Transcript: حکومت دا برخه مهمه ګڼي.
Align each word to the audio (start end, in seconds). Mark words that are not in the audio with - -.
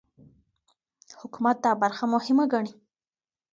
حکومت 1.19 1.57
دا 1.65 1.71
برخه 1.81 2.05
مهمه 2.13 2.45
ګڼي. 2.53 2.73